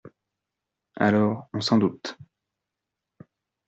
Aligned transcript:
Alors, 0.95 1.47
on 1.53 1.61
s’en 1.61 1.77
doute! 1.77 2.17